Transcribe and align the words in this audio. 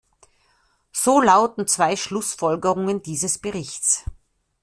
So 0.91 1.21
lauten 1.21 1.67
zwei 1.67 1.95
Schlussfolgerungen 1.95 3.03
dieses 3.03 3.37
Berichts. 3.37 4.03